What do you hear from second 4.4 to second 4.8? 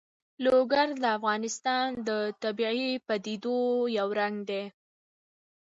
دی.